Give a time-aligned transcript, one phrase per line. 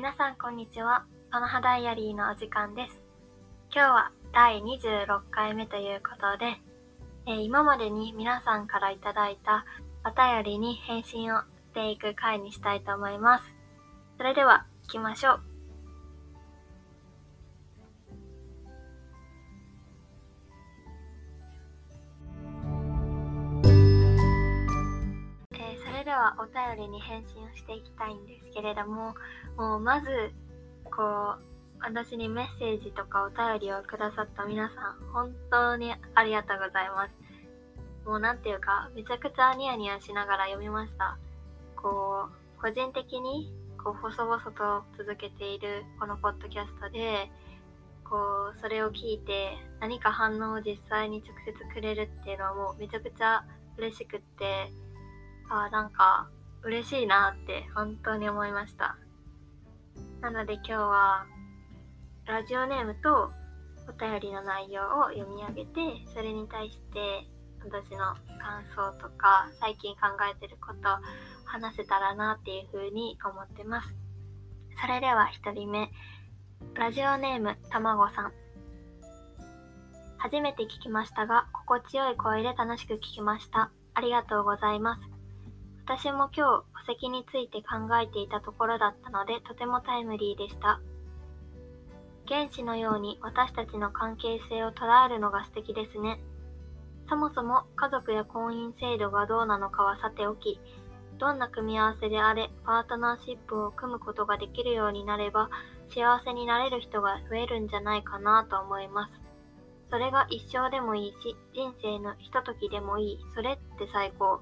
[0.00, 1.04] 皆さんこんにちは。
[1.30, 3.02] パノハダイアリーのお時間です。
[3.70, 6.56] 今日は第26回目ということで、
[7.26, 9.66] えー今までに皆さんからいただいた
[10.02, 11.44] お便りに返信をし
[11.74, 13.44] ていく回にしたいと思います。
[14.16, 15.49] それでは行きましょう。
[26.20, 29.14] はお便りに返信をしていきたいんですけれども、
[29.56, 30.06] もうまず、
[30.84, 31.42] こう、
[31.82, 37.14] 私にメッセージとかお便りをくださった皆さん、本当にありがとうございます。
[38.04, 41.16] もうなんていうか、めちゃくちゃニヤニヤしながら読みました。
[41.76, 42.28] こ
[42.58, 43.52] う、個人的に、
[43.82, 47.30] こう、細々と続けているこのポッドキャストで、
[48.04, 53.44] こう、それを聞いて、何か反応を実際に直接くれるっていうのはもうめちゃくちゃ
[53.78, 54.70] 嬉しくって、
[55.50, 56.28] あなんか、
[56.62, 58.96] 嬉しいなって本当に思いました。
[60.20, 61.26] なので今日は、
[62.26, 63.32] ラジオネームと
[63.88, 67.26] お便りの内容を読み上げて、それに対して
[67.64, 70.88] 私の感想とか、最近考えてること
[71.44, 73.94] 話せたらなっていうふうに思ってます。
[74.80, 75.90] それでは一人目、
[76.74, 78.32] ラジオネームたまごさん。
[80.18, 83.72] 初めて聞きましたが、心地よい声で楽しく聞きました。
[83.94, 85.09] ありがとうございます。
[85.90, 90.80] 私も今日、戸籍について考えていたところだったので、とてもタイムリーでした。
[92.28, 96.20] 原子のように私たちの関係性を捉えるのが素敵ですね。
[97.08, 100.60] そもそも家族や婚姻制度がどうなのかはさておき、
[101.18, 105.50] どんな組み合わせであれ、パートナーシップを組むことができるようになれば、
[105.92, 109.20] 幸せになれる人が増えるんじゃないかなと思います。
[109.90, 114.40] それが一生でもいいし、人生のひとときでもいい、それって最高。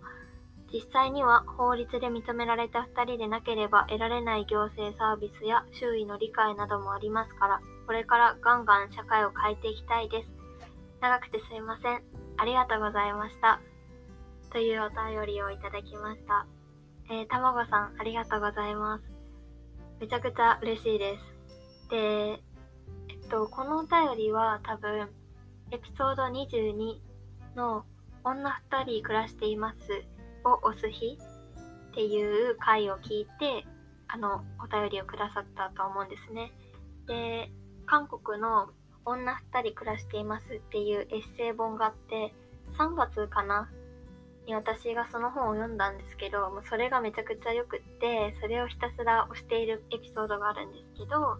[0.72, 10.31] 実際には法律で認められた2人でなければ得られない行政サービスや周囲の理解などもありますから、これからガンガン社会を変えていきたいです。
[11.00, 12.03] 長くてすいません。
[12.37, 13.60] ありがとうございました。
[14.53, 16.47] というお便りをいただきました。
[17.10, 19.04] えー、たまごさん、ありがとうございます。
[20.00, 21.91] めちゃくちゃ嬉しいです。
[21.91, 25.09] で、えっと、このお便りは多分、
[25.70, 26.98] エピソード22
[27.56, 27.84] の
[28.22, 29.78] 女二人暮らしています
[30.44, 31.19] を押す日
[31.91, 33.65] っていう回を聞いて、
[34.09, 36.53] あの、お便りをくださったと思うんですね。
[37.06, 37.50] で、
[37.87, 38.71] 韓国の
[39.04, 42.34] 女二人暮らしていますっていうエッセイ本があって、
[42.78, 43.69] 3月かな？
[44.47, 51.37] に私がその本を読んだんですけど、もうそれがめちゃくちゃ良くって、それをひたすら推しているエピソードがあるんですけど、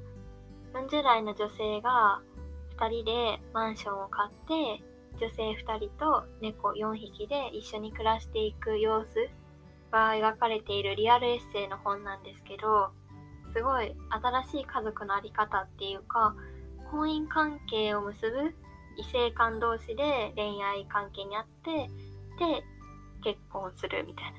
[0.75, 2.21] 40代の女性が
[2.79, 4.85] 2人でマンションを買って、
[5.21, 9.07] 女性2人と猫4匹で一緒に暮らしていく様子
[9.91, 12.91] が描かれているリアルエッセイの本なんですけど、
[13.55, 16.35] すごい新しい家族のあり方っていうか、
[16.91, 18.55] 婚姻関係を結ぶ
[18.97, 21.89] 異性間同士で恋愛関係にあって、
[22.39, 22.63] で、
[23.23, 24.39] 結婚するみたいな。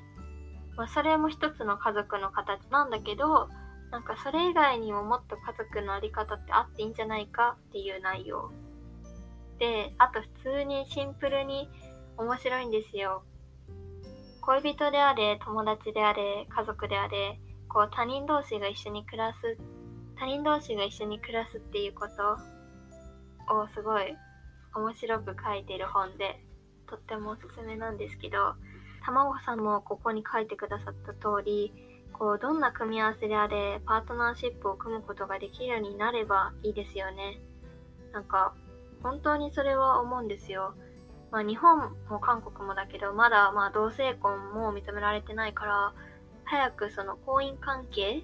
[0.76, 3.48] まあ、それも一つの家族の形なんだけど、
[3.90, 8.50] なんかそれ以外にももっと家族のあり方ってあっていいんじゃないかっていう内容。
[9.60, 11.68] で、あと普通にシンプルに
[12.16, 13.22] 面白いんですよ。
[14.40, 17.38] 恋人であれ、友達であれ、家族であれ、
[17.68, 19.58] こう他人同士が一緒に暮らす、
[20.18, 24.16] 他人同士が一緒に暮らすっていうことをすごい
[24.74, 26.42] 面白く書いてる本で、
[26.88, 28.54] とってもおすすめなんですけど、
[29.04, 31.72] たまごさんもここに書いてくださった通り、
[32.14, 37.38] こうどんな組み合わせであれ、パートナーシップを組むことができるようになればいいですよね。
[38.12, 38.54] なんか、
[39.02, 40.74] 本当にそれは思うんですよ。
[41.30, 45.92] まあ日本も韓国もだけど、まだまあ同性婚も認められてないから、
[46.44, 48.22] 早くその婚姻関係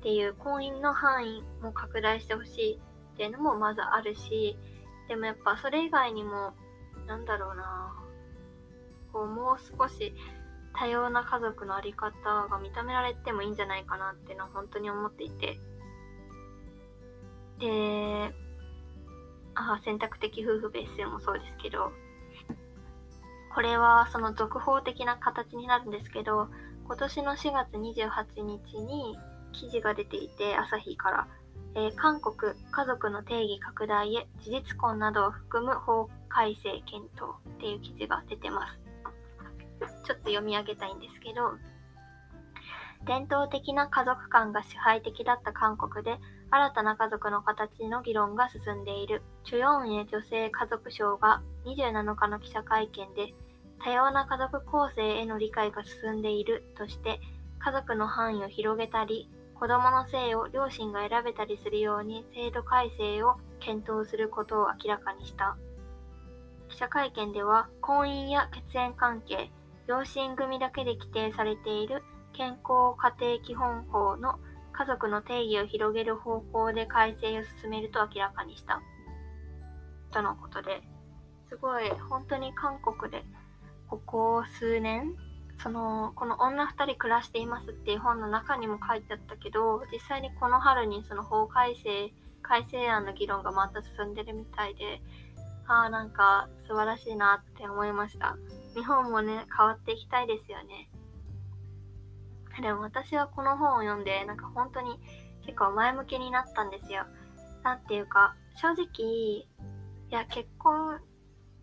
[0.00, 2.80] っていう婚姻の範囲も拡大してほしい
[3.14, 4.56] っていうのもまずあるし、
[5.08, 6.52] でもやっぱそれ以外にも、
[7.06, 7.94] なんだろうな
[9.12, 10.12] こうもう少し
[10.74, 15.58] 多様な家族のあり方が認められてもいいんじゃないかなっていうのは本当に思っていて。
[17.58, 18.34] で、
[19.58, 21.92] あ選択的夫婦別姓もそうですけど、
[23.54, 26.48] これはその続報的な形になるんですけど、
[26.84, 29.18] 今年の4月28日に
[29.52, 31.28] 記事が出ていて、朝日から、
[31.74, 38.78] えー韓国家族の定義拡大へ事実婚などを含む法改正検討っていう記事が出てます。
[40.06, 41.52] ちょっと読み上げたいんですけど、
[43.06, 46.18] 伝統的な家族観が支配的だった韓国で
[46.50, 53.34] 新たな家族の形の議論が進んでいるチュヨンエ女性家族省が27日の記者会見で
[53.84, 57.20] 多様な家族構成への理解が進んでいるとして
[57.58, 59.28] 家族の範囲を広げたり
[59.58, 65.56] 子供の姓を両親が選べたりするように制度改正を検討することを明らかにした。
[66.68, 69.50] 記者会見では、婚姻や血縁関係、
[69.88, 72.04] 養親組だけで規定されている
[72.34, 74.38] 健康家庭基本法の
[74.78, 78.80] 家族の定義を広げる方向で改正を進めると明らかにした。
[80.12, 80.82] とのことで、
[81.48, 83.24] すごい本当に韓国で
[83.88, 85.16] ここ数年
[85.62, 95.00] そのこの女2人暮らしていますっていう本の中にも書いてあったけど実際にこの春にその法改正改正案の議論がまた進んでるみたいで
[95.66, 98.36] ああなんか素晴らしいなって思いました
[98.74, 100.88] 日本もね変わっていきたいですよね
[102.60, 104.98] でも私はこの本を読んでなんか本当に
[105.44, 107.04] 結構前向きになったんですよ。
[107.62, 109.46] なんていうか正直い
[110.10, 111.00] や結婚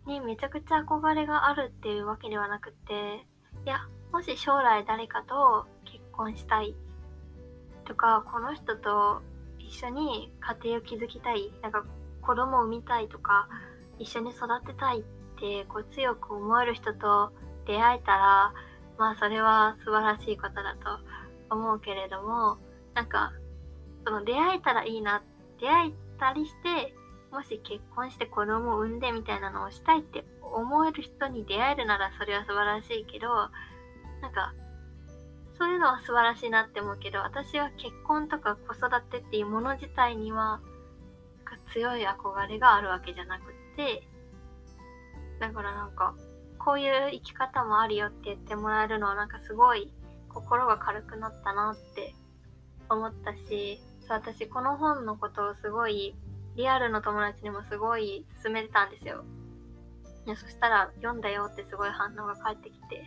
[0.06, 3.26] にめちゃくちゃ憧れがあるっていうわけではなくて
[3.64, 3.80] いや
[4.12, 6.76] もし将来誰かと結婚したい
[7.84, 9.22] とかこの人と
[9.58, 11.84] 一緒に家庭を築きたいなんか
[12.22, 13.48] 子供を産みたいとか
[13.98, 15.02] 一緒に育てたいっ
[15.38, 17.32] てこう強く思える人と
[17.66, 18.54] 出会えたら
[18.98, 22.58] まあそれは素晴らしいことだと思うけれども
[22.94, 23.32] なんか
[24.04, 25.22] その出会えたらいいな
[25.60, 26.94] 出会えたりして
[27.30, 33.28] もし結婚して子供を産んでみたいなのをしたいって思える人に出会えるならそれは素晴らしいけど
[34.22, 34.54] なんか
[35.58, 40.60] そういうのは素晴らしいなって思うけど私は結婚とか子育てっていうもの自体には
[41.72, 44.06] 強い憧れがあるわけじゃなくって
[45.40, 46.14] だからなんか
[46.66, 49.92] こういう生き方もあるよって言ってもらえるのはなんかすごい
[50.28, 52.12] 心が軽くなったなって
[52.90, 56.16] 思ったし私この本のことをすごい
[56.56, 59.24] リアルの友達にもすごい勧めてたんですよ。
[60.26, 62.98] いやそしたら読んだよってすごい反応が返ってきて、い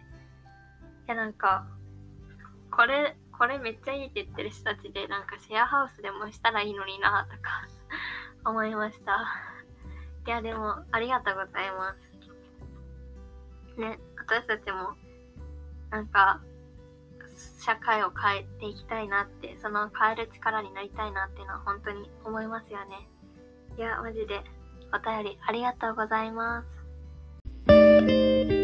[1.07, 1.67] やなんか、
[2.71, 7.67] これ、これめっちゃいいって言ってる人たちでなんかシェアハウスでもしたらいいのになとか
[8.45, 9.17] 思いました。
[10.27, 12.08] いやでもありがとうございます。
[13.79, 14.93] ね、私たちも
[15.89, 16.41] なんか
[17.65, 23.07] 社会を変えていきたいなってその変える力になりたいなっていうのは本当に思いますよね。
[23.77, 24.43] いや、マジで
[24.93, 28.58] お便りありがとうございます。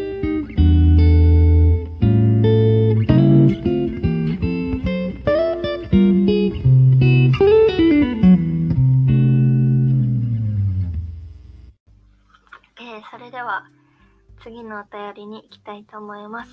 [14.86, 16.50] 便りに行きたいと思います。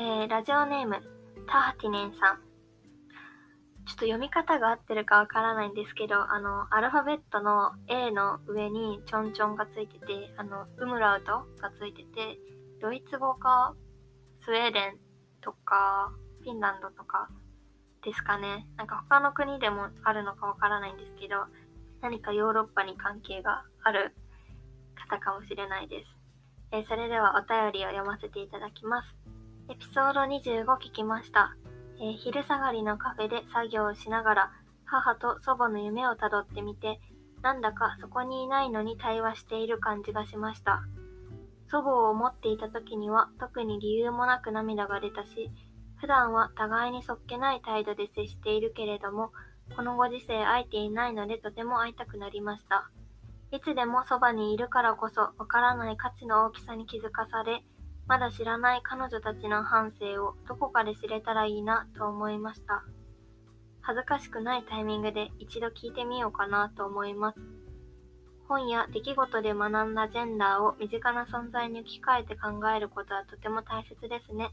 [0.00, 1.00] えー、ラジオネーム、
[1.46, 2.54] タハティネンさん。
[3.86, 12.38] ちょっと読み方が合ってるかわからないんですけど、あの、アルファベットの A の上にちょんちょんがついてて、あの、ウムラウトがついてて、
[12.80, 13.74] ドイツ語か、
[14.44, 14.98] スウェーデン
[15.42, 16.12] とか、
[16.42, 17.28] フィンランドとか
[18.02, 18.66] ですかね。
[18.76, 21.46] なんか他の国でもあるのかわからないんですけど、
[22.00, 24.14] 何かヨーロッパに関係がある
[24.94, 26.23] 方かもしれないです。
[26.74, 29.14] えー、それではお便りを読ませていただきます。
[29.70, 31.56] エピソード25聞きました。
[32.00, 34.50] えー、昼下がりのカフェで作業をしながら
[34.84, 37.00] 母と祖母の夢をたどってみて
[37.42, 40.82] なんだかそこにいないのに対話している感じがしました
[41.70, 45.50] 祖母を思っていた時には特に理由もなく涙が出たし
[46.00, 49.30] 普段は互いにそっけない態度で接しているけれども
[49.76, 52.90] このご時世会えていないのでとても会いたくなりました
[53.54, 57.62] いつでもそばにいるからこそわからない価値の大きさに気づかされ
[58.08, 62.82] まだ知らない彼女たちの半生をどこかで知れたらいいなと思いました。
[63.80, 67.40] 恥ずかしくないタイミングで一度聞いてみようかなと思います。
[68.48, 74.50] 本や出来事で学んだジェンダーを身近な存在に置き換えて考えることはとても大切ですね。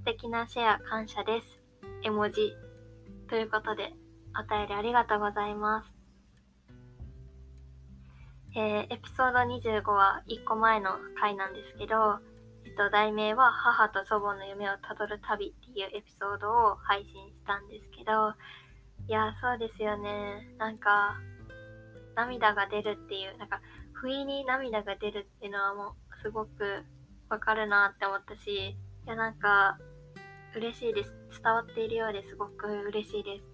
[0.00, 1.46] 素敵なシェア感謝です。
[2.02, 2.52] 絵文字。
[3.28, 3.92] ということで、
[4.38, 5.93] お便りありがとうございます。
[8.56, 12.20] えー、エピソード25は1個前の回なんですけど、
[12.64, 18.30] えっと、題名は母と祖母の夢をたどる旅っていうエピソードを配信したんですけど、
[19.08, 20.54] いや、そうですよね。
[20.56, 21.18] なんか、
[22.14, 23.60] 涙が出るっていう、なんか、
[23.92, 26.84] 不意に涙が出るっていうのはもう、すごく
[27.28, 29.78] わかるなって思ったし、いや、なんか、
[30.54, 31.10] 嬉しいです。
[31.42, 33.53] 伝わっているようですごく嬉しいです。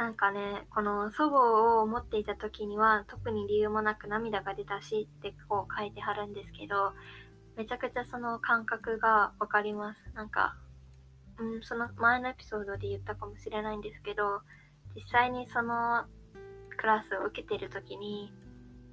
[0.00, 1.36] なんかね、この祖母
[1.78, 6.94] を思っていた時には特に理由もなく涙が出たしってこう書いてはるんですけど、
[7.54, 10.00] めちゃくちゃその感覚がわかります。
[10.14, 10.56] なんか、
[11.38, 14.40] うん、その前のエピソードで言ったかもしれないんですけど、
[14.96, 16.06] 実際にその
[16.78, 18.32] クラスを受けてる時に、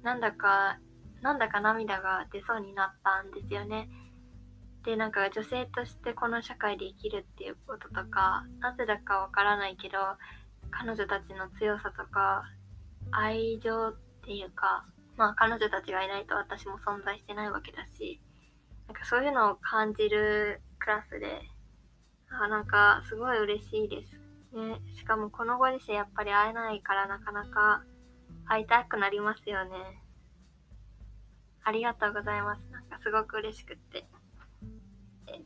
[0.02, 0.78] なんだか、
[1.22, 3.88] なんだか涙が出そうになったんですよね。
[4.84, 9.98] でなんか女性としてこの社会で生きるっていうこととかなぜだかわからないけど
[10.70, 12.44] 彼女たちの強さとか
[13.10, 14.84] 愛情っていうか
[15.16, 18.20] まあ彼女たちがいないと私も存在してないわけだし
[18.86, 21.42] なんかそういうのを感じるクラスで
[22.30, 24.18] あなんかすごい嬉しいです。
[24.52, 27.82] ね、しかもこのご時世やっぱり会えないからなかなか
[28.46, 30.02] 会いたくなりますよね。
[31.64, 32.64] ありがとうございます。
[32.70, 34.06] なんかすごく嬉しくって。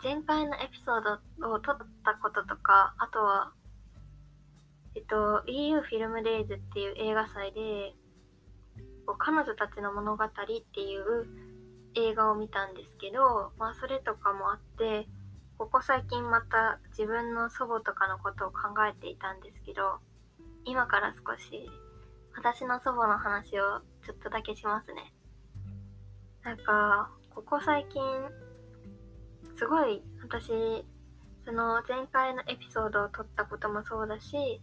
[0.03, 3.53] 前回のエピソードを撮ったこととか、あとは、
[4.95, 7.95] えっと、EU フィルムデイズっていう映画祭で、
[9.19, 11.27] 彼女たちの物語っていう
[11.95, 15.09] 映画を見たんですけど、まあそれとかもあって、
[15.59, 19.99] ここ最近また自分の祖母とかのことを考えていたんですけど、
[20.65, 21.71] 今から少し
[22.35, 25.13] 私の祖母の話をちょっとだけしますね。
[26.43, 28.03] なんか、ここ最近、
[29.57, 30.85] すごい私、
[31.45, 34.61] その前回のエピソードを撮ったこともそうだし、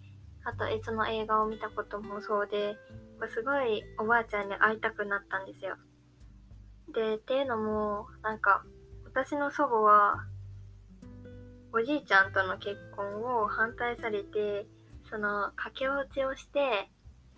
[0.49, 2.75] あといつの映画を見たこともそうで、
[3.33, 5.77] すごいおばあちゃんに会いたくなったんですよ。
[6.91, 8.63] で、っていうのも、なんか、
[9.05, 10.25] 私の祖母は、
[11.71, 14.65] おじいちゃんとの結婚を反対されて、
[15.07, 16.89] その、駆け落ちをして、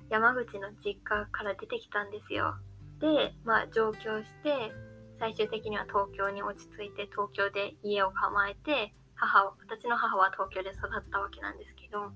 [0.10, 2.56] 山口の実家から出てきたんですよ。
[3.00, 4.72] で、まあ上京して、
[5.20, 12.12] 最終的には東京に落ち着いて東京で家を構えて母私の母は東京で育ったわけなんですけど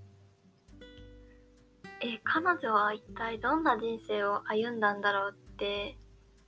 [2.07, 5.97] え彼女は一体どんな人生を歩んだんだろうって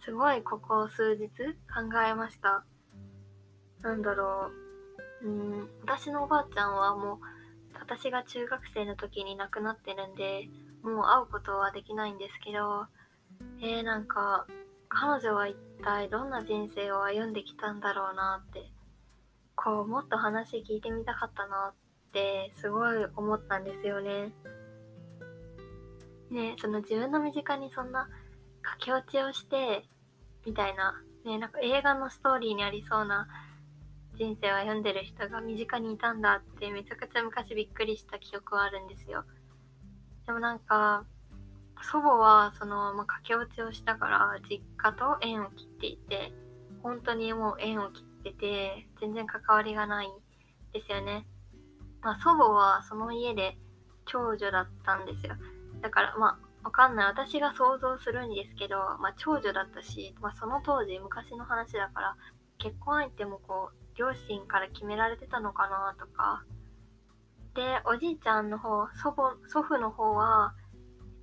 [0.06, 2.64] すごいここ数日考えました
[3.82, 4.52] なんだろ
[5.24, 7.18] ううん私のおばあちゃんはもう
[7.74, 10.48] 私が中学生の時に亡くなってるんで
[10.84, 12.86] もう会うことはできないんですけど
[13.60, 14.46] えー、なんか
[14.90, 18.72] 彼女は一体どんな人生を歩んできたんだろうなって
[19.56, 21.76] こうもっと話聞いてみたかったなっ
[22.14, 24.32] てすごい思ったんですよね。
[26.31, 28.07] ねその自分の身近にそんな
[28.62, 29.86] 駆け落ちをして
[30.46, 33.27] みたいなねなんか映画のストーリーにありそうな
[34.17, 39.24] 人生を歩んでる人が身近にいたんだってめちゃくちゃ昔びっくりした記憶はあるんですよ。
[40.25, 41.05] でもなんか
[41.84, 46.34] 祖母はその、まあ、駆け落ちをしたから実家と縁を切っていて
[46.81, 50.07] 本当にもう縁を切ってて全然関わりがない
[50.74, 51.25] ですよね、
[52.01, 53.57] まあ、祖母はその家で
[54.05, 55.36] 長女だったんですよ
[55.81, 57.05] だからまあわかんない。
[57.07, 62.15] 私が想像するんですけど、まあ、長女だったし、まあ、その当時昔の話だから
[62.57, 66.43] 結婚相手もこう両親から決められてたのかなとか。
[67.55, 70.53] でおじいちゃんの方祖母祖父の方は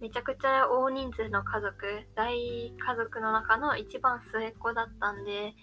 [0.00, 5.54] めちゃくちゃ大人数の家族大家族の中の一番末っ子だったんで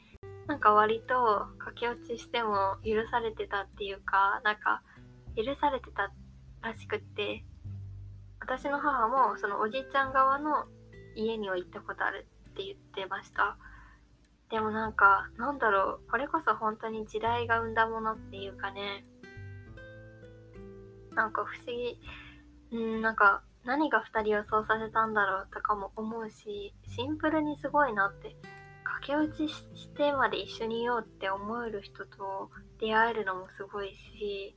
[0.47, 4.81] なんか割と駆け落ちしても許されてたっていうかなんか
[5.35, 6.11] 許されてた
[6.61, 7.43] らしくって。
[8.41, 10.65] 私の母もそのおじいちゃん側の
[11.15, 13.57] 家には行ったことあるって言ってました。
[14.49, 19.05] でもなんかなんだろうこれこそ本当に時代が生んだものっていうかね。
[21.13, 21.99] なんか不思議。
[22.71, 28.35] うんなんか何が2人をそうさせたんだろうとかも思うしシンプルにすごいなって。
[29.01, 34.55] 駆け落ちしてまで一緒にいようって思える人と出会えるのもすごいし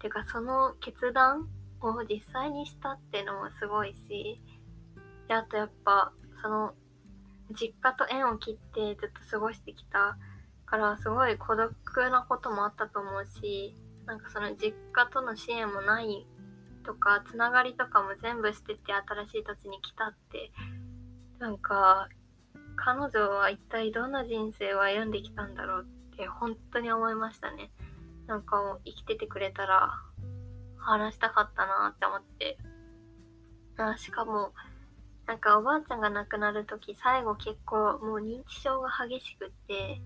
[0.00, 1.48] てかその決断
[1.90, 4.40] を実際にしたっていうのもすごいし
[5.28, 6.12] であとやっぱ
[6.42, 6.74] その
[7.50, 10.16] 実家と縁を切ってずっと過ごしてきた
[10.66, 11.72] からすごい孤独
[12.10, 13.74] なこともあったと思うし
[14.06, 16.26] なんかその実家との支援もない
[16.84, 20.52] とかつながりとかも全部捨てて新しい土地に来たって
[21.38, 22.08] なんか
[22.76, 27.70] 彼女は一体どんな人生を歩んできたんだろうって本当に思いましたね。
[28.26, 29.92] なんか生きててくれたら
[30.84, 32.58] 話したかったなって思って。
[33.76, 34.52] あしかも
[35.26, 40.00] なんかおばあちゃんが亡くなる時最後結構もう認知症が激しくって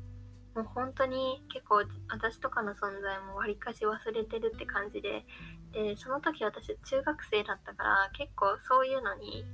[0.54, 5.25] もう本当に結構私とかの存在もわりかし忘れてるって感じで
[5.73, 9.44] でその時私中学生だったから結構そういうのに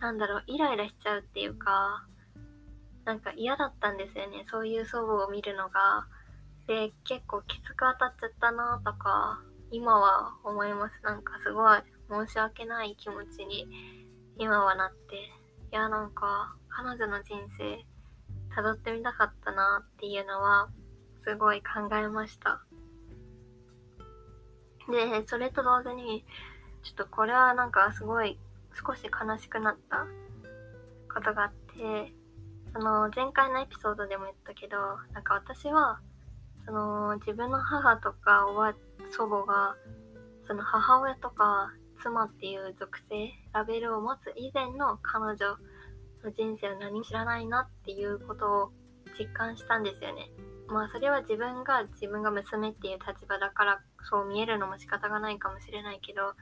[0.00, 2.06] なんだろうイライラしちゃうっていうか
[3.04, 4.44] なんか嫌だったんですよね。
[4.50, 6.06] そういう祖母を見るのが。
[6.66, 9.42] で結構きつく当たっちゃったなとか
[9.74, 11.00] 今は思います。
[11.02, 11.78] なんかすごい
[12.26, 13.66] 申し訳ない気持ちに
[14.38, 15.16] 今はなって。
[15.72, 17.84] いやなんか彼女の人生
[18.54, 20.68] 辿ってみたかったなっていうのは
[21.24, 22.62] すごい考えました。
[24.88, 26.24] で、それと同時に、
[26.82, 28.38] ちょっとこれはなんかすごい
[28.74, 30.06] 少し悲しくなった
[31.12, 32.12] ことがあって、
[32.72, 34.76] その前回のエピソードでも言ったけど、
[35.12, 36.00] なんか私は
[36.66, 38.74] その自分の母とかおば
[39.16, 39.76] 祖母が
[40.46, 45.56] その母親とか妻っていう属性ラベルを持つ以前の彼女
[46.22, 48.72] の人生を何も知らないなっていうことを
[49.18, 50.30] 実感したんですよね。
[50.68, 56.34] まあそれは自分が自分が娘っていう立場だからそう見えるのも仕方がないかもしれないけど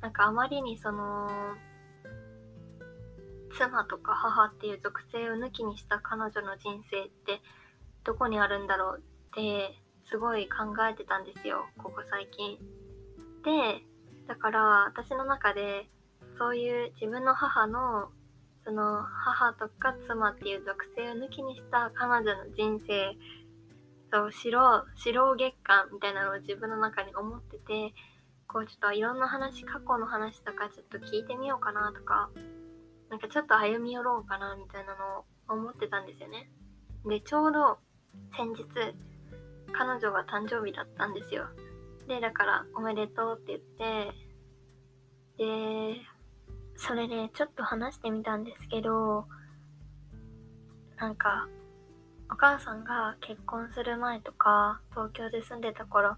[0.00, 1.28] なんかあまりにその
[3.56, 7.40] 妻とか母っていう属性を抜きにした彼女の人生って
[8.04, 9.02] どこにあるんだろう
[9.36, 9.78] って
[10.08, 12.58] すごい考えてたんですよここ最近。
[13.44, 13.84] で
[14.26, 15.88] だから私の中で
[16.38, 18.08] そういう自分の母の
[18.64, 23.14] その母とか妻っていう属性を抜きにした彼女の人生
[24.12, 27.94] そう白白月間みたいなのを自分の中に思ってて
[28.48, 32.30] こうちょっといろんな話過去の話とかちょっと聞いてみようかなとか
[33.10, 36.50] なんかちょっと歩み寄ろうかなみたいなのを思ってたんですよね
[37.06, 37.78] でちょうど
[38.36, 38.64] 先日
[39.76, 41.44] 彼女が誕生日だったんですよ。
[42.08, 44.14] でだからおめでとうって言って
[45.38, 46.00] で
[46.76, 49.26] それでちょっと話してみたんですけど
[50.98, 51.48] なんか
[52.30, 56.16] お母さんが結婚する前とか東京で住んでた頃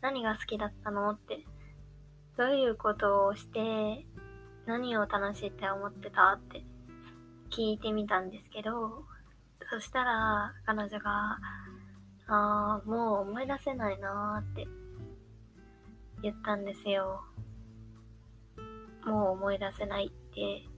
[0.00, 1.44] 何が好きだったのって
[2.36, 4.06] どういうことをして
[4.66, 6.64] 何を楽しいって思ってたって
[7.50, 9.04] 聞いてみたんですけど
[9.70, 11.38] そしたら彼女が
[12.28, 14.66] 「ああもう思い出せないな」って
[16.22, 17.24] 言ったんですよ。
[19.04, 20.72] もう思い出せないって。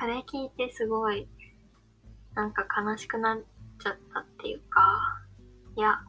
[0.00, 1.28] それ聞いてすごい、
[2.34, 3.38] なんか悲しくなっ
[3.78, 4.80] ちゃったっていうか、
[5.76, 6.00] いや、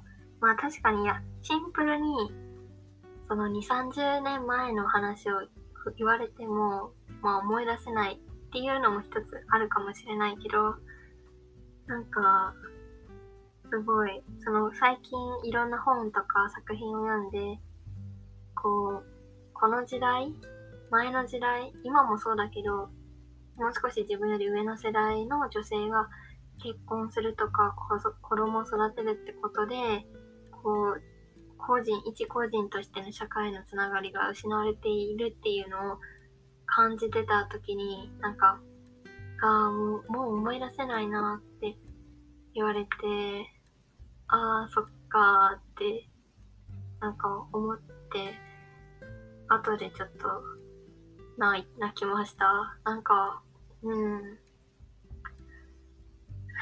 [0.41, 2.31] まあ確かに、いや、シンプルに、
[3.27, 5.43] その2、30年前の話を
[5.95, 6.91] 言われても、
[7.21, 10.75] まあ思い出せないっていうのも一つあるかもしれないけど、
[11.87, 12.53] なんか、
[13.69, 17.59] すごい、その最近いろんな本とか作品を読んで、
[18.55, 19.03] こう、
[19.53, 20.33] この時代
[20.91, 22.89] 前の時代今もそうだけど、
[23.57, 26.07] もう少し自分より上の世代の女性が
[26.61, 27.75] 結婚するとか
[28.21, 29.75] 子供を育てるってことで
[30.51, 31.01] こう
[31.57, 35.97] 個人一個人としての社会のつながりが失われているっていうのを
[36.65, 38.59] 感じてた時になんか
[39.43, 41.75] ああもう思い出せないなって
[42.53, 42.89] 言われて
[44.27, 46.07] ああそっかって
[47.01, 48.33] なんか思って
[49.49, 50.63] 後でちょっと
[51.37, 52.45] 泣きました。
[52.85, 53.41] なんか、
[53.81, 54.21] うん。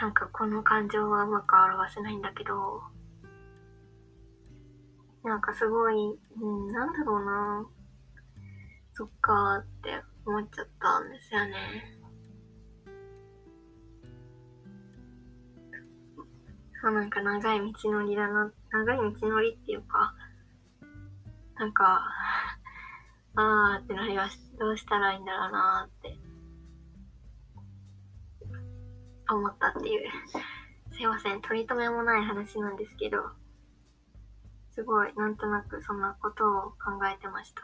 [0.01, 2.81] なんかこの感情はうまく表せないんだけど、
[5.23, 5.93] なんかすごい、
[6.41, 7.65] うん、なんだろうな。
[8.93, 12.00] そっかーって思っちゃったんですよね。
[16.81, 20.15] そうなんか長い道のりだな、長い道のりっていうか、
[21.59, 22.01] なんか、
[23.35, 24.57] あーってなりました。
[24.57, 26.17] どうしたらいいんだろうなーって
[29.29, 30.09] 思ったっていう。
[30.91, 33.17] すいません、取り留めもない話なんですけど、
[34.73, 37.61] すごいなんとなくそんなことを考えてました。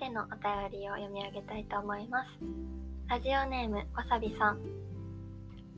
[0.00, 2.30] てのお便りを読み上げたいと思います。
[3.06, 4.58] ラジオネームわさびさん。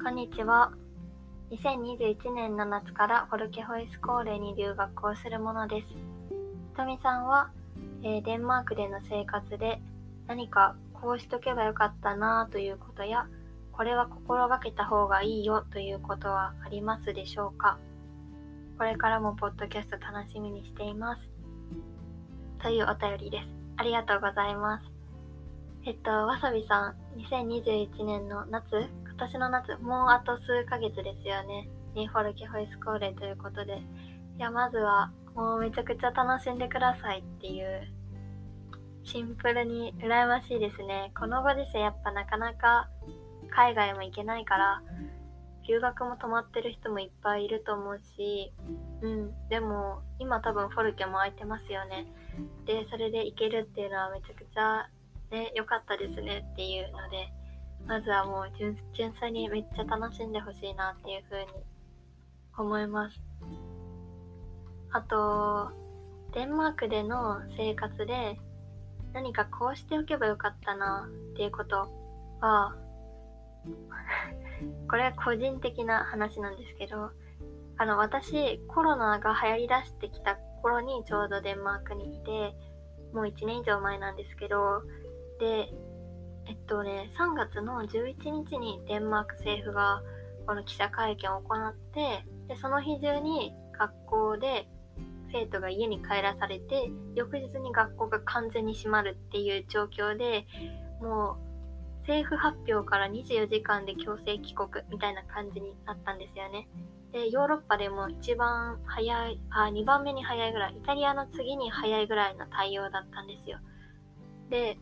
[0.00, 0.72] こんにちは。
[1.50, 5.88] 2021年の夏からフォルケホイスコーレに留学をするものです。
[5.88, 5.96] ひ
[6.76, 7.50] とみさんは、
[8.04, 9.82] えー、デンマークでの生活で
[10.28, 13.26] 何かこうしとけばよかったなということや、
[13.72, 17.76] これは心がけた方がいいよということはありますでしょうか
[18.78, 21.28] これからもポッドキャスト楽しみにしています。
[22.62, 23.61] というお便りです。
[23.82, 24.84] ありがとうございます。
[25.84, 31.68] えっと、わさびさん、2021年の夏、今年の夏、もうあと数ヶ月ですよね。
[31.96, 33.82] ニーフォルキホイスコーレということで。
[34.38, 37.88] いや、まずは、もうめちゃくちゃ楽しんでくださいっていう、
[39.02, 41.10] シンプルに羨ましいですね。
[41.18, 42.88] このご時世やっぱなかなか
[43.50, 44.80] 海外も行けないから、
[45.66, 48.52] 留学も止まってる人もいっぱいいると思うし、
[49.02, 52.06] うん、でも今多分フォルケも空いてますよね。
[52.66, 54.88] でそれで行けるっていうのはめちゃくちゃ
[55.30, 57.32] ね良かったですねっていうので
[57.86, 58.76] まずはもう純
[59.14, 61.52] 粋にめっちゃ楽しんでほしいなっていう風に
[62.56, 63.20] 思います。
[64.92, 65.70] あと、
[66.34, 68.38] デンマークでの生活で
[69.12, 71.88] 何かこうしておけばよかったなっていうこと
[72.40, 72.76] は、
[74.88, 77.10] これは個人的な話なんですけど、
[77.78, 82.54] あの、私、コロナが流行りだしてきた頃にちょうどデンマークに来て、
[83.12, 84.82] もう1年以上前なんですけど、
[85.38, 85.68] で、
[86.46, 90.02] えっとね、3月の11日にデンマーク政府が
[90.46, 94.68] この記者会見を行って、で、その日中に学校で
[95.32, 100.46] 生徒が家に帰らされて、翌日に学校が完全に閉まるっていう状況で、
[101.00, 101.52] もう
[102.00, 106.68] 政府発表から24時間で強制帰国みたいな感じになったんですよね。
[107.12, 113.58] で、ヨーロッパでも一番早い、あ、2番目に早いぐらい、イタリアの次に早いぐらいの対応だったんですよ。
[114.48, 114.78] で、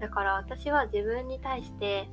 [0.00, 2.08] だから私は自分に対して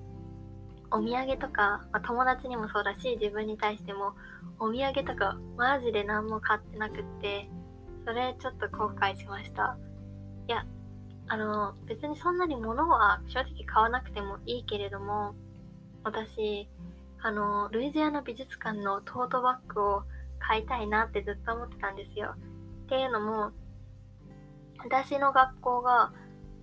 [0.92, 4.14] お土産とか、まあ、友達にもそうだし自分に対しても
[4.60, 7.50] お土産とかマジで何も買ってなくって
[8.06, 9.78] それちょっと後悔しました
[10.48, 10.66] いや
[11.28, 15.34] あの別にそんなに物は正直買わなくてもいいけれども
[16.04, 16.68] 私
[17.24, 20.04] あのルイジアナ美術館のトートバッグを
[20.40, 22.36] 買いたいなってずっと思ってたんですよ
[22.86, 23.52] っていうのも
[24.78, 26.12] 私の学校が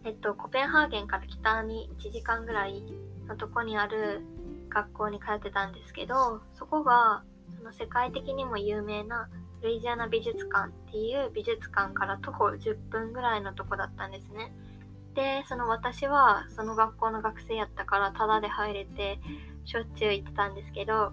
[0.04, 2.82] えっと、コペンハーゲンから北に1時間ぐらい
[3.28, 4.22] のとこにある
[4.70, 7.22] 学校に通ってたんですけど、そこが
[7.58, 9.28] その世界的にも有名な
[9.62, 14.52] ルイジアナ美術館っていう美術館から徒歩10分ぐらいのとこだったんですね。
[15.14, 19.20] で、その私はその学校の学生やったからタダで入れて
[19.64, 21.12] しょっちゅう行ってたんですけど、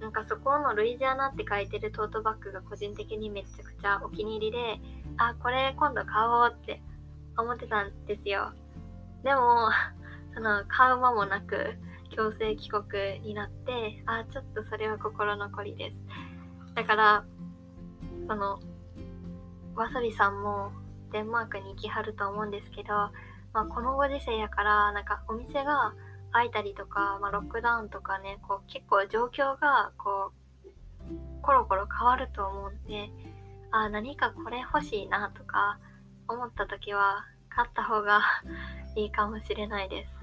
[0.00, 4.80] なんかそこのルイジアナって書いてるトートバッグが個人的にめちゃくちゃお気に入りで、
[5.16, 6.80] あ、これ今度買おうって
[7.36, 8.52] 思ってたんですよ。
[9.24, 9.70] でも、
[10.34, 11.76] その買う間もなく
[12.10, 16.00] 強制帰国になって、あ、ちょっとそれは心残りです。
[16.74, 17.24] だから、
[18.28, 18.60] その、
[19.74, 20.72] わさびさんも
[21.12, 22.88] デンマークに行きはると思うんですけど、
[23.52, 25.94] まあ、このご時世やから、なんかお店が
[26.32, 33.10] 開いたりとか、まあ、ロックダウンとかね、こう結構状況がこう、コロコロ変わると思うんで、
[33.70, 35.78] あ、何かこれ欲しいなとか、
[36.28, 38.20] 思った時は買った方が
[38.94, 40.14] いいかもしれないです。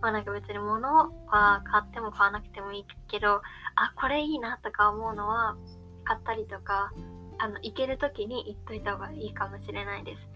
[0.00, 3.42] まあなんか別に物は買っても買わなくてもいいけど、
[3.74, 5.56] あ、これいいなとか思うのは
[6.04, 6.92] 買ったりとか、
[7.38, 10.28] あの、行ける時に行っといた方がいいかもしれないです。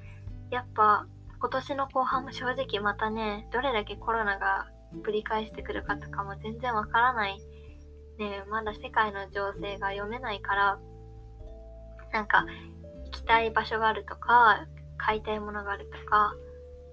[0.51, 1.07] やっぱ
[1.39, 4.69] 今年の後半も正直またね、どれだけコロナが
[5.03, 7.39] ぶり返してくるかとかも全然わからない。
[8.19, 10.79] ねまだ世界の情勢が読めないから、
[12.13, 12.47] なんか
[13.07, 14.67] 行きたい場所があるとか、
[15.05, 16.35] 買いたいものがあるとか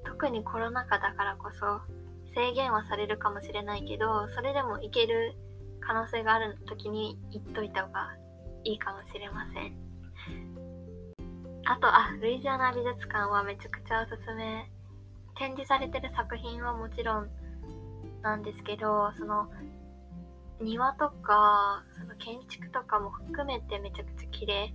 [0.05, 1.81] 特にコロナ禍だからこそ
[2.35, 5.33] 制限はされるかもしれないけどそれでも行ける
[5.79, 8.09] 可能性がある時に行っといた方が
[8.63, 9.75] いいかもしれません
[11.65, 14.69] あとあルイジアナ美術館はめちゃくちゃおすすめ
[15.37, 17.29] 展示されてる作品はもちろん
[18.21, 19.49] なんですけどその
[20.61, 24.73] 庭とかその建築とかも含めてめちゃくちゃ綺麗。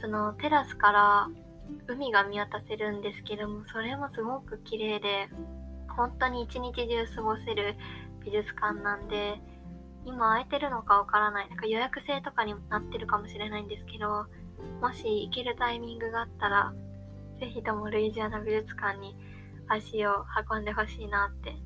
[0.00, 1.28] そのテラスから
[1.86, 5.28] 海が見渡せるんですけどもそれもすごく綺麗で
[5.94, 7.76] 本当に一日中過ごせる
[8.24, 9.40] 美術館なんで
[10.06, 11.48] 今空いてるのかわからない。
[11.48, 14.26] なんか予約制とかになってるかもしれないんですけど
[14.80, 16.72] もし行けるタイミングがあったら
[17.38, 19.16] 是非ともルイジアナ美術館に
[19.68, 21.56] 足を運んでほしいなって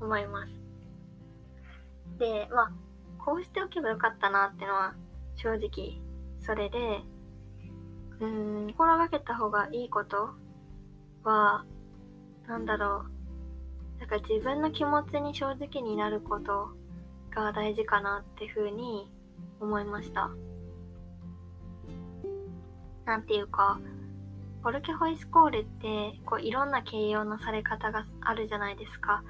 [0.00, 0.52] 思います
[2.18, 2.72] でまあ
[3.18, 4.94] こうしておけばよかったなってのは
[5.36, 6.00] 正直
[6.40, 7.02] それで
[8.20, 10.30] うん、心がけた方がいいこと
[11.22, 11.64] は、
[12.48, 13.04] なんだろ
[13.98, 14.00] う。
[14.00, 16.68] なんか自分の気持ちに正直になること
[17.30, 19.10] が大事かなってふうに
[19.60, 20.30] 思いました。
[23.04, 23.78] なんていうか、
[24.62, 29.22] ボルケホイスコールってこういろんな形容のされ方があるじゃないですか。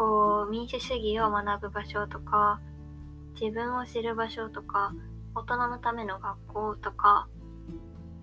[0.00, 2.58] こう民主主義を学ぶ場所とか、
[3.38, 4.94] 自分を知る場所とか、
[5.34, 7.28] 大人のための学校とか、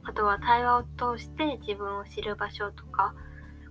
[0.02, 0.84] あとは対話を
[1.16, 3.14] 通して自分を知る場所とか、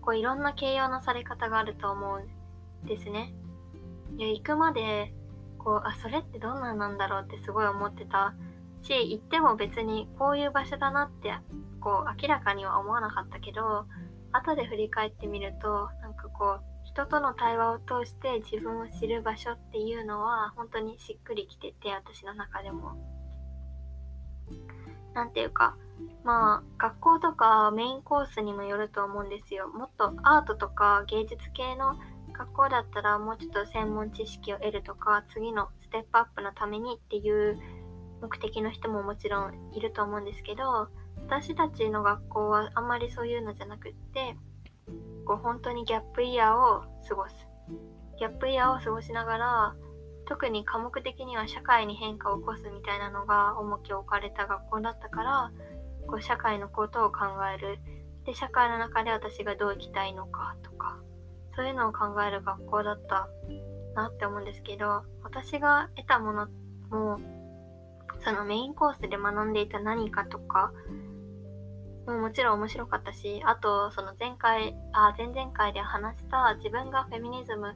[0.03, 3.35] こういろんな形容のされ方があると思うんですね。
[4.17, 5.13] で行くまで、
[5.59, 8.35] こう、あ、それってどんなんなんだろうってすごい思ってた
[8.83, 11.35] し、行っても別にこういう場所だなって、
[11.81, 13.85] こう、明らかには思わなかったけど、
[14.31, 22.97] 後で振り返ってみると、なんかこう、人との対話を通して自分を知る場所っていうのは本当にしっくりきてて私の中でも。
[25.13, 25.77] 何ていうか
[26.25, 31.97] まあ学校とかメインコースにもよると思うんですよもっとアートとか芸術系の
[32.33, 37.59] 学校だったらもうちょっと専門知識を得るとか次のステップアップのためにっていう
[38.23, 40.89] 目的の人ももちろんいると思うんですけど
[41.27, 44.37] 私たちの学校はあんまりそういうのじゃなくって
[45.27, 47.35] こう本当にギャップイヤーを過ごす。
[48.19, 49.75] ギャップイヤーを過ごしながら
[50.27, 55.53] 特に科目的には社会に変化を起こすみたいなのが重きを置かれた学校だったから
[56.07, 57.79] こう社会のことを考える。
[58.25, 60.99] で社会の中で私がどう生きたいのかとか
[61.55, 63.29] そういうのを考える学校だった
[63.95, 66.49] なって思うんですけど私が得たもの
[66.91, 67.21] も
[68.25, 70.73] そのメインコースで学んでいた何かとか
[72.07, 77.75] ももちろん面白かったしあとその前回あ前々回で話した自分がフェミニズム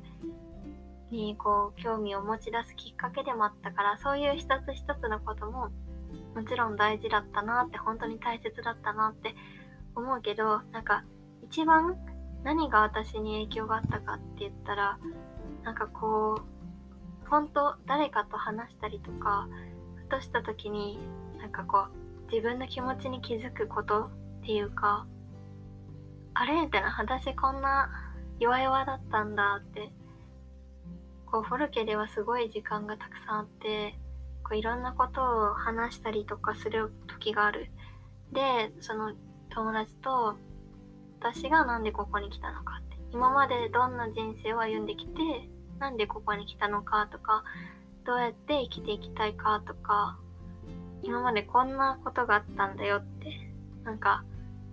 [1.10, 5.70] にこう興味を持ち出すきっかけでもあったからそういう一つ一つのことも
[6.34, 9.34] もちろん大事だったなって本当に大切だったなって
[9.96, 11.04] 思うけどなんか
[11.42, 11.96] 一番
[12.44, 14.98] 何が私に影響があったかって言ったら
[15.64, 19.48] なんかこう本当誰かと話したりとか
[19.96, 20.98] ふとした時に
[21.38, 21.86] なんかこ
[22.28, 24.10] う自分の気持ちに気づくこと
[24.50, 25.06] ていうか
[26.34, 27.88] あれみたいな私こんな
[28.40, 29.92] 弱々だったんだって
[31.26, 33.94] こうフォルケではすごい時間がたくさんあって
[34.42, 37.70] こういろんなことを話したりとかする時がある。
[38.32, 39.12] でその
[39.50, 40.34] 友達と
[41.20, 42.96] 私がなんでここに来たのかって。
[43.12, 45.20] 今までどんな人生を歩んできて
[45.78, 47.44] なんでここに来たのかとか
[48.04, 50.18] どうやって生きていきたいかとか
[51.02, 53.50] 今までこんなことがあったんだよって
[53.84, 54.24] なんか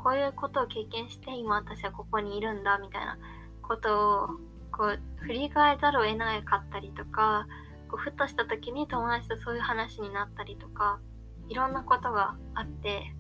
[0.07, 3.17] こういうことを経験して今私はここにいるんだみたいな
[3.61, 4.27] ことを
[4.71, 7.45] こう振り返ざるを得なかったりとか
[7.89, 11.01] こうふとした時に友達とそういう話になったりとか
[11.49, 13.13] いろんなことがあって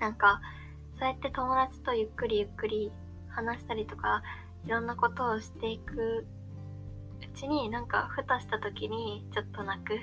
[0.00, 0.40] なんか
[0.98, 2.90] そうやって友達とゆっくりゆっくり
[3.28, 4.22] 話したりとか
[4.64, 6.24] いろんなことをしていく
[7.20, 9.98] うちになんかふとした時にちょっと泣く。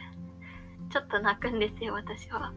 [0.91, 2.51] ちょっと泣くんですよ私は。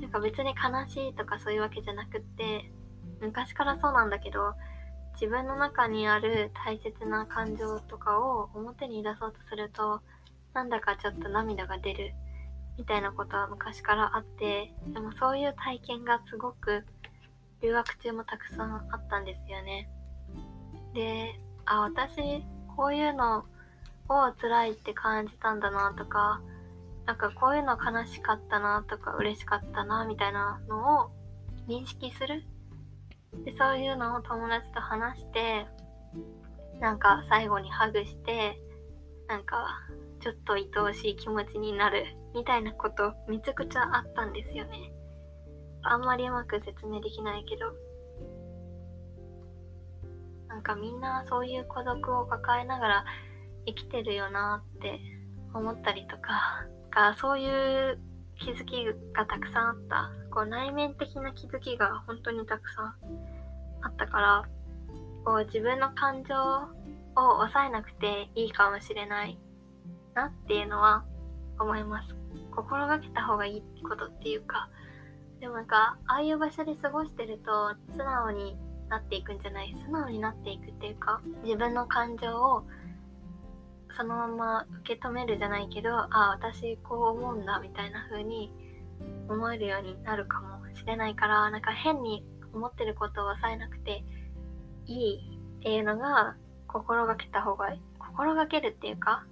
[0.00, 2.70] なんか別に悲しいとかそういうわけじゃなくって
[3.20, 4.54] 昔からそうなんだけど
[5.14, 10.00] 自分の中にある大切な感情とかを表に出そうとすると
[10.52, 12.12] なんだかちょっと涙が出る
[12.78, 16.84] みたいなことは昔からあってでもそういう体験がすごく
[17.62, 19.88] 留学中もたくさんあったんですよね。
[20.92, 22.44] であ私
[22.76, 23.46] こういうの
[24.08, 26.40] を辛いって感じたんだなとか
[27.06, 31.10] なんかこういうの悲しかったなとか嬉しかったなみたいなのを
[31.68, 32.44] 認識する。
[33.44, 35.66] でそういうのを友達と話して
[36.80, 38.58] なんか最後にハグして
[39.28, 39.66] なんか
[40.20, 44.92] ちょっと愛おしい気持ちになるみたいなことめちゃくちゃあったんですよね。
[45.82, 47.72] あんまりうまく説明できないけど。
[50.48, 53.04] なんかみんなそういう孤独を抱えながら
[53.66, 54.98] 生きてるよなって
[55.52, 56.66] 思ったりとか。
[56.96, 57.98] かそういう
[58.38, 60.10] 気づきがたくさんあった。
[60.30, 62.94] こう内面的な気づきが本当にたくさん
[63.82, 64.42] あったから
[65.24, 66.66] こう自分の感情を
[67.36, 69.38] 抑えなくていいかもしれない
[70.14, 71.04] なっていうのは
[71.58, 72.14] 思います。
[72.54, 74.68] 心がけた方がいいことっていうか。
[75.40, 78.56] でもなんかああいう場所で過ごしてると素直に
[78.88, 79.74] なっていくんじゃない？
[79.84, 82.66] 素直になっていくっていうか自分の感情を
[83.96, 88.52] そのまま受け止めるじゃないけどああ私こう思うんだみたいな風に
[89.28, 94.04] 思えるようになるかもしれないからなんか変に思ってることを抑えなくて
[94.86, 96.36] いいっていうのが
[96.68, 97.80] 心がけた方がいい。
[97.98, 99.24] 心がけるっていうか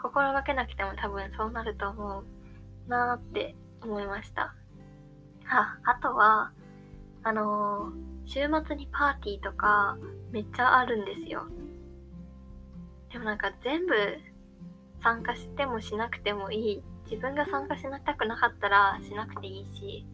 [0.00, 2.24] 心がけなくても多分そうなると思う
[2.88, 4.54] なって思いました。
[5.48, 6.52] ああとは
[7.22, 9.96] あのー、週末にパーティーとか
[10.30, 11.46] めっちゃあるんですよ。
[13.12, 13.94] でもなんか全部
[15.02, 16.82] 参加してもしなくてもいい。
[17.10, 20.06] 自分が参加しなたくなかったらしなくていいし。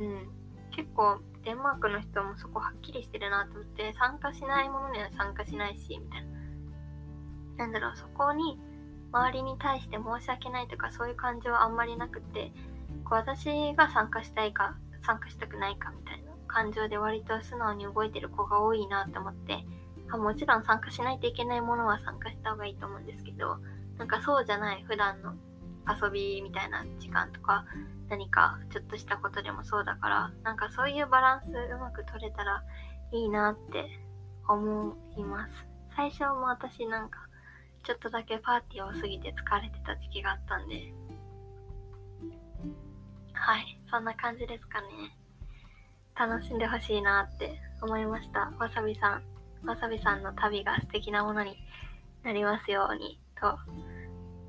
[0.00, 0.28] うん。
[0.74, 6.28] 結構デンマークの人もそこはっきりしてるなと思って参加しないものには参加しないしみたいな。
[7.58, 8.58] なんだろうそこに
[9.12, 12.52] 周りに対して申し訳ないとかそういう感情はあんまりなくて
[13.04, 19.64] こう私が参加したいか参加したくないかみたいな感情で割と素直に動いてる子が多いなと思って。
[20.16, 23.58] もちろん参加しないといけないものは参加した方がいいと思うんですけど
[23.98, 25.34] なんかそうじゃない普段の
[25.86, 27.64] 遊びみたいな時間とか
[28.08, 32.62] 何かちょっとしたことでもそうだからなんかそういうバランスうまく取れたら
[33.12, 34.00] いいなって
[34.48, 35.52] 思います。
[35.94, 37.18] 最初も私なんか
[37.84, 40.92] ちょっとだけパーティーを過ぎて疲れてた時期があったんで。
[43.32, 43.80] はい。
[43.90, 44.88] そんな感じですかね。
[46.14, 48.52] 楽しんでほしいなって思いました。
[48.58, 49.37] わさびさん。
[49.64, 51.56] わさびさんの旅が素敵なものに
[52.22, 53.58] なりますようにと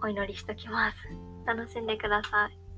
[0.02, 0.98] お祈りしときます。
[1.46, 2.69] 楽しんでください。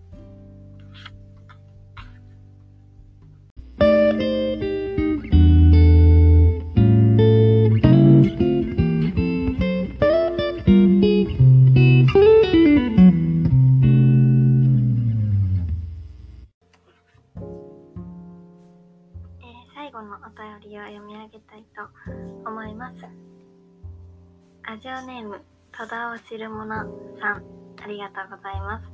[25.81, 26.85] ネーム戸田を知る者
[27.19, 27.43] さん
[27.83, 28.85] ありがとうございます、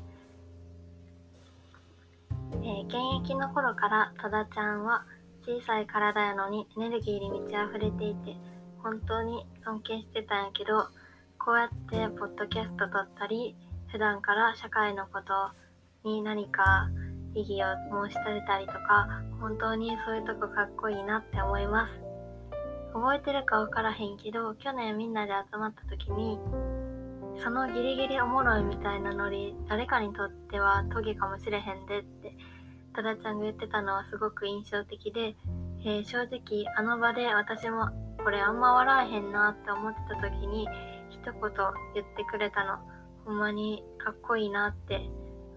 [2.63, 5.05] えー、現役の頃から戸田ちゃんは
[5.45, 8.37] 小さい体やのにエネルギーに満ち溢れていて
[8.81, 10.87] 本当に尊敬してたんやけど
[11.37, 13.55] こうやってポッドキャスト撮ったり
[13.91, 16.89] 普段から社会のことに何か
[17.35, 19.07] 意義を申し立てたりとか
[19.41, 22.07] 本当にそういうとこかっこいいなって思います。
[22.93, 26.39] 覚えてるか分からへんけど去年みんなで集まった時に
[27.43, 32.37] そのギリギリおもろいみたいなノリ誰かにとってはトゲかもしれへんでって
[32.95, 35.35] 多田ちゃんが言ってたのはすごく印象的で、
[35.85, 37.89] えー、正直あの場で私も
[38.23, 40.67] これあんま笑えへんなって思ってた時に
[41.09, 41.33] 一言
[41.93, 42.79] 言ってくれたの。
[43.25, 45.01] ほんまにかっこいいなって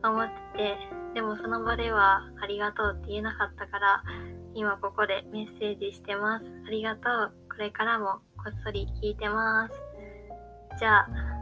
[0.02, 0.76] 思ってて
[1.14, 4.02] でもその場ではありがとうって言えなかったから
[4.54, 6.46] 今ここでメッセージしてます。
[6.66, 7.32] ありがとう。
[7.48, 9.74] これからもこっそり聞いてます。
[10.78, 11.39] じゃあ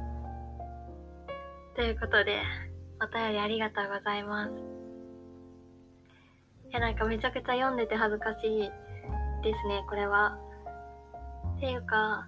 [1.79, 2.43] ということで
[3.01, 4.53] お便りありがとうございます
[6.71, 8.59] いやなんかめちゃくちゃ読んでて恥ずかしい
[9.45, 10.37] ですねこれは
[11.57, 12.27] っていうか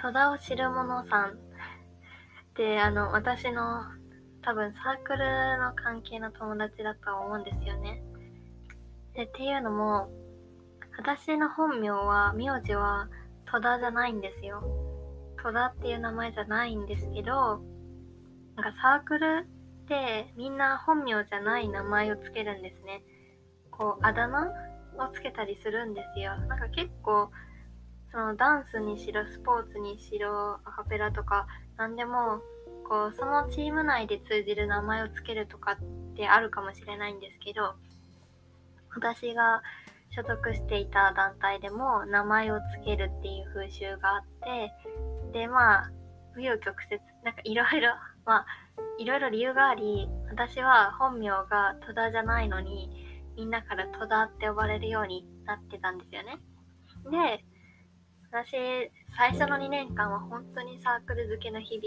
[0.00, 1.34] 戸田を知る者さんっ
[2.56, 3.82] てあの私の
[4.40, 8.02] 多分サークルの関係の友達だと思うんですよね。
[9.14, 10.08] でっていうのも
[10.96, 13.08] 私の本名は名字は
[13.52, 14.62] 戸田じゃないんですよ。
[15.42, 17.60] 戸田っていう名前じゃないんですけど
[18.58, 19.46] なんかサークル
[19.84, 23.02] ってみんな本名じゃない名前をつけるんですね。
[23.70, 24.48] こうあだ名
[24.98, 26.36] をつけたりするんですよ。
[26.48, 27.30] なんか結構
[28.10, 32.40] そのダンスにしろスポーツにしろアカペラとか何でも
[32.88, 37.74] こうそのチーム内で通じる名前を付けるとかってあるかもしれないんですけど
[38.96, 39.62] 私が
[40.10, 44.24] 所属していた団体でも名前を付けるっていう風習があっ
[45.32, 45.90] てでまあ
[46.34, 47.90] 紆余曲折なんかいろいろ
[48.28, 48.46] まあ
[48.98, 52.90] いろいろ理由があり私は本名が戸田じゃないのに
[53.36, 56.38] みんなから戸田って呼ばれるようになってたんですよね。
[57.10, 57.44] で
[58.30, 58.52] 私、
[59.16, 61.80] 最初の2年間は本当にサークル漬けの日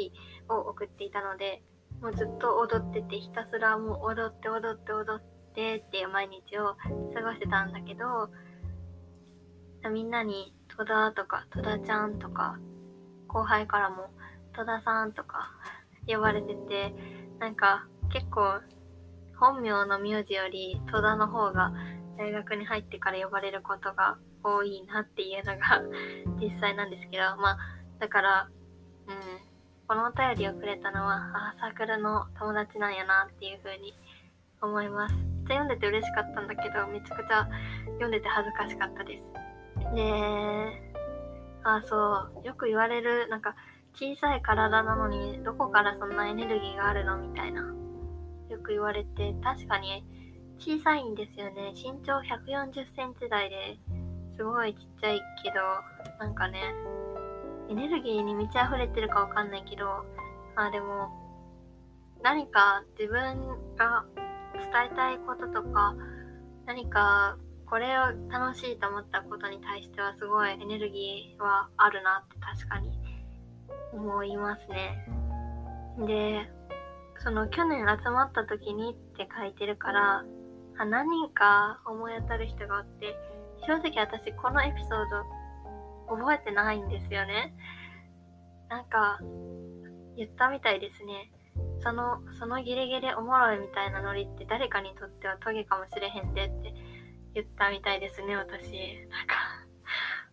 [0.49, 1.61] 々を送っていたので、
[2.01, 6.75] もうずっと踊ってて、ひたすらもう踊って踊って踊ってっていう毎日を
[7.13, 8.31] 過ごしてたんだけど、
[9.91, 12.57] みんなに戸田とか戸田ちゃんとか、
[13.27, 14.09] 後輩からも
[14.55, 15.51] 戸田さんとか
[16.13, 16.93] 呼ばれてて、
[17.39, 18.61] なんか結構
[19.39, 21.73] 本名の名字より戸田の方が
[22.17, 25.81] 大学に入ってから呼ばれることが多いなっていうのが
[26.39, 27.57] 実際なんですけど、まあ、
[27.99, 28.49] だから、
[29.07, 29.17] うん、
[29.87, 33.93] このお便りをくれたのは、あ、サークルの友達なんやなっていう風に
[34.61, 35.15] 思います。
[35.15, 37.47] めっちゃ読んでて嬉しかったんだけど、めちゃくちゃ
[37.85, 39.29] 読んでて恥ずかしかったです。
[39.95, 40.93] で、
[41.63, 43.55] あ、そう、よく言われる、なんか、
[43.93, 47.61] 小さい体なのに、どこからそんなエネルギーがあるのみたいな。
[48.49, 50.03] よく言われて、確かに
[50.59, 51.73] 小さいんですよね。
[51.73, 53.79] 身長140センチ台で、
[54.35, 55.55] すごいちっちゃいけど、
[56.19, 56.59] なんかね、
[57.69, 59.85] エネルギーに満ち溢れてるかわかんないけど、
[60.55, 61.09] まあでも、
[62.21, 63.21] 何か自分
[63.77, 64.05] が
[64.53, 65.95] 伝えたいこととか、
[66.65, 67.37] 何か
[67.71, 73.00] これを楽しいと思ったことに対してはすごいエネルギーはあるなって確かに
[73.93, 75.05] 思いますね。
[76.05, 76.49] で、
[77.19, 80.23] その去年集まった時にって書いてるから、
[80.77, 83.15] あ何人か思い当たる人がおって、
[83.67, 85.09] 正直私このエピソー
[86.09, 87.53] ド覚えてないんですよね。
[88.69, 89.19] なんか
[90.17, 91.31] 言ったみたいですね。
[91.83, 96.73] その、そのギリギリおもろいみたいなノリって誰かにとってはトゲかもしれへんでって
[97.33, 98.63] 言ったみたいですね、私。
[99.09, 99.35] なんか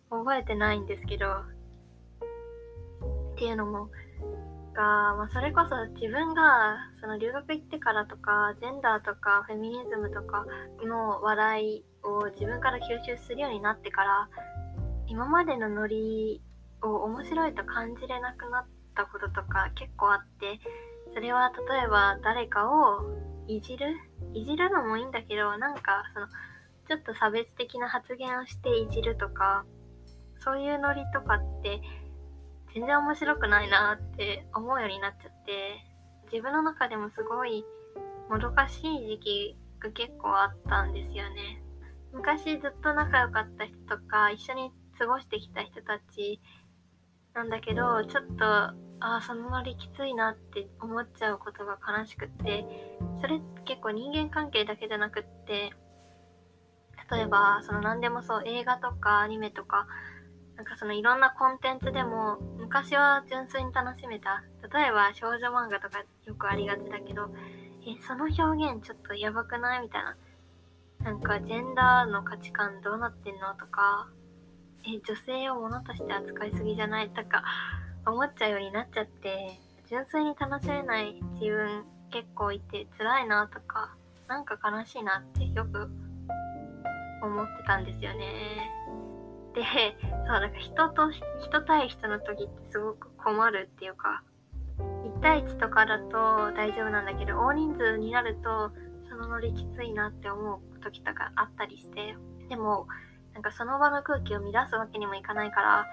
[0.09, 1.58] 覚えてないんですけど。
[3.39, 3.87] っていうのも、
[4.75, 10.45] が、まあ、それこそ自分がその留学行ってからとか、ジェンダーとかフェミニズムとか
[10.83, 14.29] の笑いを自分から吸収するようになってから
[15.07, 16.41] 今までのノリ
[16.81, 20.59] を面白いと感じれなくなったこととか結構あって
[21.13, 23.03] それは例えば誰かを
[23.47, 23.97] いじる？
[24.33, 26.27] いじるのもいいんだけどなんかその
[26.87, 29.65] ちょっと差別的な発言をしていじるとか
[30.37, 31.81] そういうノリとかって
[32.73, 35.83] 全然面白くないなって思うようになっちゃって
[36.31, 37.65] 自分の中でもすごい
[38.29, 41.63] もどかしい時期が結構あったんですよね。
[42.13, 46.41] 昔ずっと仲良かった人とか一緒に過ごしてきた人たち
[47.33, 52.65] なんだけどちょっとああそのノリきついなって思っちゃうことが悲しくって
[53.21, 55.71] それ結構人間関係だけじゃなくって
[57.11, 59.87] 例えばその何でもそう映画とかアニメとか
[60.59, 64.43] なんかそのいろんなコンテンツでも昔は純粋に楽しめた。
[64.73, 67.29] 例えば少女漫画とかよくありがちだけど
[67.87, 68.43] えその表
[68.75, 69.83] 現ちょっとやばくない？
[69.83, 70.17] みたいな。
[71.05, 73.55] なんかジェンダーの価値観どうなってんの？
[73.55, 74.09] とか
[74.83, 77.09] え女性を物として扱いすぎじゃない？
[77.09, 77.41] とか
[78.05, 83.95] 思っちゃうようになっちゃって純粋に楽しめない自分結構いて辛いなとか
[84.27, 85.89] なんか悲しいなってよく
[87.23, 88.75] 思ってたんですよね。
[89.53, 89.63] で、
[90.01, 94.23] そう、なんか人と、人対人の時ってすごく困るっていうか、
[94.77, 98.71] 1対1とかだと大丈夫なんだけど、大人数になると、
[99.09, 102.15] そのノリきついなって思う時とかあったりして、
[102.47, 102.87] でも、
[103.33, 105.85] なんかその場の空気を乱すわけにもいかないから、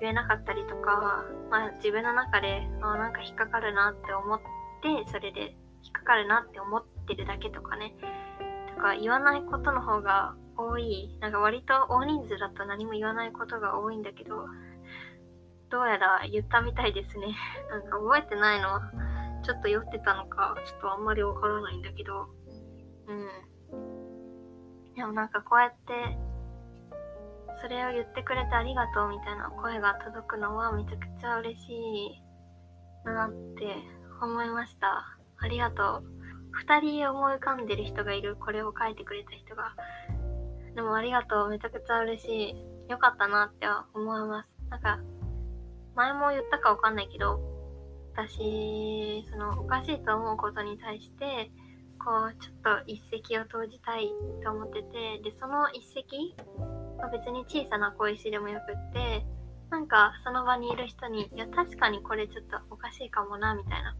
[0.00, 4.40] 言えなかったりとか、まあ自分の中で、あなんか引っかかるなって思っ
[4.82, 7.94] て、それで引っかかるなって思ってるだけとかね、
[8.78, 11.16] か言わないことの方が多い。
[11.20, 14.46] なんか割と大人数だと何も言わないことが多いんだけど、
[15.70, 17.36] どうやら言ったみたいですね。
[17.70, 18.80] なんか覚えてないの、
[19.42, 22.26] ちょっと酔ってたのか、ちょっとあんまりわからないんだけど、
[23.06, 24.94] うん。
[24.94, 26.18] でもなんかこうやって、
[27.60, 32.22] それを言ってくれてありがとうみたいな声が届くのはめちゃくちゃ嬉しい
[33.04, 33.76] なって
[34.22, 35.18] 思いました。
[35.40, 36.17] ありがとう。
[36.58, 39.74] 二人思い浮かんでる人がいる、これを書いてくれた人が。
[40.74, 41.48] でもありがとう。
[41.48, 42.90] めちゃくちゃ嬉しい。
[42.90, 44.52] よかったなって思います。
[44.68, 44.98] なんか、
[45.94, 47.40] 前も言ったかわかんないけど、
[48.12, 51.50] 私、その、おかしいと思うことに対して、
[51.98, 54.10] こう、ちょっと一石を投じたい
[54.42, 56.34] と思ってて、で、その一石
[56.98, 59.24] は別に小さな小石でもよくって、
[59.70, 63.94] なんか、その場にいる人に、いや、確かにこれちょっとおかしいかもな、みたいな。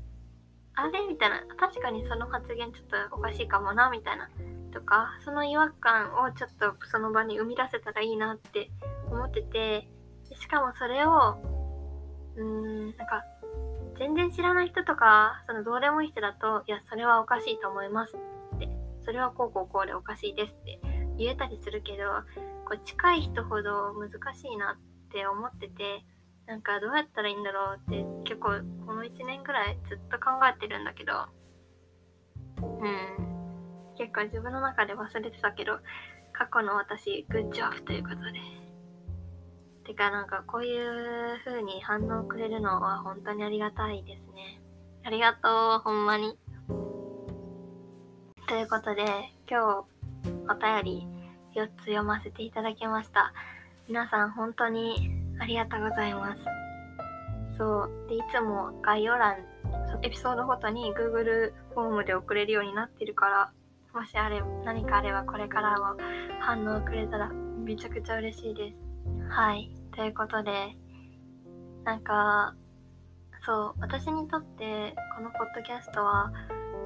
[0.78, 1.42] あれみたいな。
[1.56, 4.28] 確かにその発言ちょっとおかしいかもな、みたいな。
[4.70, 8.70] とかその違和感をちょっとその場に生み出せたらいいなって
[9.10, 9.88] 思ってて
[10.38, 11.38] しかもそれを
[12.36, 13.24] うーんなんか
[13.98, 18.14] 全然知らない人とかそのどうでもいい人だといやそれはおかしいと思います
[18.56, 18.68] って
[19.04, 20.80] それはこうこうこうでおかしいですって
[21.16, 22.04] 言えたりするけど
[22.64, 26.04] こう近い人ほど難しいなって思ってて
[26.49, 28.49] なんかどうやったらいいんだろうって結構
[28.84, 31.12] この1年ぐらいずっと考えてるんだけど
[32.80, 32.88] う
[33.24, 33.28] ん
[33.99, 35.80] 結構自分の中で忘れてたけど、
[36.32, 38.38] 過去の私、グッジョブということで。
[39.84, 44.61] てか、なんかこういう風に反応くれるのは本当にありがたいですね。
[45.05, 46.38] ありがとう、ほんまに。
[48.46, 49.03] ということで、
[49.51, 49.86] 今日
[50.49, 51.09] お便り
[51.57, 53.32] 4つ読ませていただきました。
[53.88, 55.11] 皆さん本当に
[55.41, 56.43] ありがとうございます。
[57.57, 58.09] そう。
[58.09, 59.36] で、いつも概要欄、
[60.03, 63.53] エピソードごとに Google フォームで送れるようになってるから、
[63.93, 65.97] もしあれ何かあればこれからも
[66.41, 68.80] 反応くれたらめちゃくちゃ嬉しいです。
[69.28, 69.72] はい。
[69.95, 70.76] ということで、
[71.84, 72.55] なんか、
[73.45, 76.32] そう、私にとってこのポッドキャストは、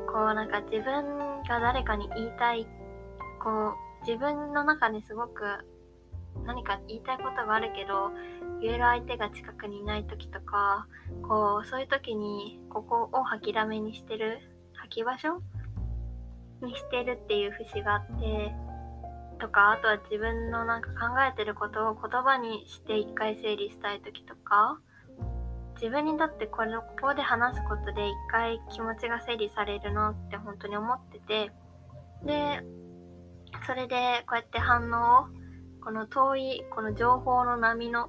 [0.06, 2.66] こうなんか自分が誰かに言いたい、
[3.42, 3.74] こ
[4.04, 5.42] う自分の中ですごく
[6.44, 8.10] 何か言いたいことがあるけど
[8.60, 10.86] 言える相手が近くにいない時とか
[11.22, 14.38] こうそういう時にここを吐きだめにしてる
[14.74, 15.42] 吐き場所
[16.62, 18.52] にしてるっていう節があって
[19.40, 24.78] とかあとは自分のなんか考えてることを言葉にして一回整理したい時とか
[25.74, 31.50] 自分にとってこのここで話すことで一回気持ちが整理されるなって本当に思ってて
[32.24, 32.60] で
[33.66, 35.41] それでこうやって反応を
[35.84, 38.08] この遠いこの情報の波の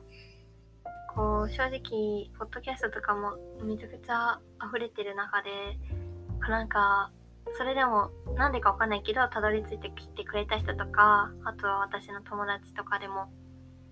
[1.15, 5.49] こう正直ポッドキャストとかもめちゃくちゃ溢れてる中で
[6.47, 7.11] なんか
[7.57, 13.29] それでもなんでかわかんないけどたどり着いてきてくれた人とかあとは私の友達とかでも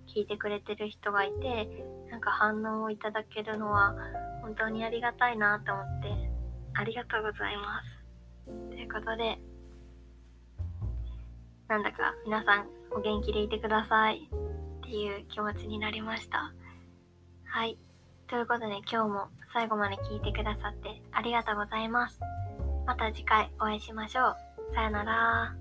[0.08, 3.96] 聞いてくれてる人がいてなんか反応をいただけるのは
[4.42, 6.32] 本当にありがたいなと思って
[6.76, 8.70] ありがとうございます。
[8.70, 9.40] ということで
[11.68, 16.54] なんだか皆さんお元気でいてくださいっていう気持ちになりました
[17.46, 17.78] はい
[18.30, 22.18] ということで今日も最後まで聞いてくださってありがとうございます。
[22.86, 24.36] また次回お会いしましょう。
[24.74, 25.61] さよなら。